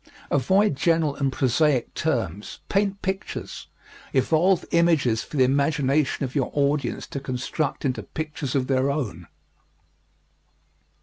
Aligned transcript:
Avoid 0.31 0.75
general 0.75 1.15
and 1.17 1.31
prosaic 1.31 1.93
terms. 1.93 2.61
Paint 2.69 3.03
pictures. 3.03 3.67
Evolve 4.13 4.65
images 4.71 5.21
for 5.23 5.37
the 5.37 5.43
imagination 5.43 6.23
of 6.25 6.33
your 6.33 6.49
audience 6.55 7.05
to 7.05 7.19
construct 7.19 7.85
into 7.85 8.01
pictures 8.01 8.55
of 8.55 8.65
their 8.65 8.89
own. 8.89 9.27